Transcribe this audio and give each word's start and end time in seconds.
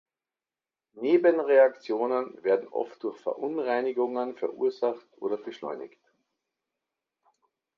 Nebenreaktionen 0.95 2.43
werden 2.43 2.67
oft 2.69 3.03
durch 3.03 3.21
Verunreinigungen 3.21 4.35
verursacht 4.35 5.05
oder 5.19 5.37
beschleunigt. 5.37 6.01